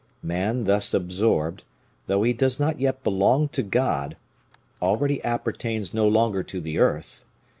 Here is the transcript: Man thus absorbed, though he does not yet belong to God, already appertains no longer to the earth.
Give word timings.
Man 0.23 0.63
thus 0.63 0.95
absorbed, 0.95 1.63
though 2.07 2.23
he 2.23 2.33
does 2.33 2.59
not 2.59 2.79
yet 2.79 3.03
belong 3.03 3.49
to 3.49 3.61
God, 3.61 4.17
already 4.81 5.23
appertains 5.23 5.93
no 5.93 6.07
longer 6.07 6.41
to 6.41 6.59
the 6.59 6.79
earth. 6.79 7.23